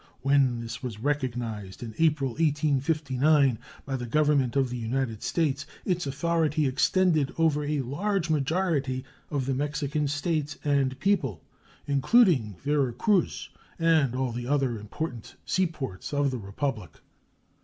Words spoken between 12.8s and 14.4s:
Cruz and all